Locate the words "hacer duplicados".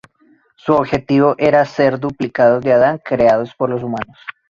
1.61-2.63